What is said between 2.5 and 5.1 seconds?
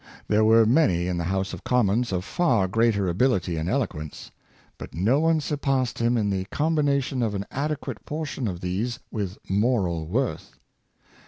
greater ability and eloquence. But